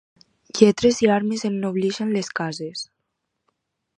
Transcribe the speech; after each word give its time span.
Lletres 0.59 1.01
i 1.07 1.09
armes 1.17 1.43
ennobleixen 1.51 2.15
les 2.17 2.33
cases. 2.41 2.83